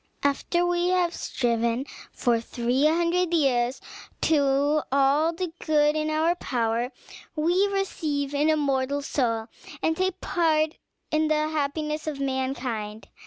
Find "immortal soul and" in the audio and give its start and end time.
8.49-9.95